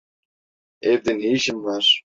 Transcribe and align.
Evde 0.81 1.17
ne 1.17 1.31
işin 1.31 1.63
var? 1.63 2.03